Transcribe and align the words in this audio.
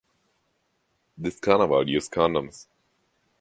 This 1.15 1.39
Carnaval, 1.39 1.87
use 1.87 2.09
condoms. 2.09 2.65